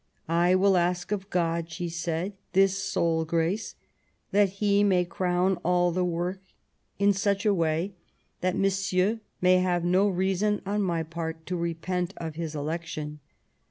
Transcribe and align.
"I 0.27 0.55
will 0.55 0.77
ask 0.77 1.11
of 1.11 1.29
God," 1.29 1.69
she 1.69 1.87
said, 1.87 2.33
"this 2.53 2.75
sole 2.75 3.23
grace, 3.23 3.75
that 4.31 4.49
He 4.53 4.83
may 4.83 5.05
crown 5.05 5.57
all 5.63 5.91
the 5.91 6.03
work 6.03 6.41
in 6.97 7.13
such 7.13 7.45
way 7.45 7.93
that 8.39 8.57
Monsieur 8.57 9.19
may 9.41 9.59
have 9.59 9.83
no 9.85 10.07
reason 10.09 10.59
on 10.65 10.81
my 10.81 11.03
part 11.03 11.45
to 11.45 11.55
repent 11.55 12.15
of 12.17 12.33
his 12.33 12.55
election. 12.55 13.19